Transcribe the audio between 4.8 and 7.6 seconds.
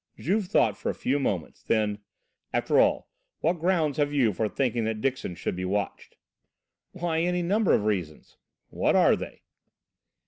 that Dixon should be watched?" "Why, any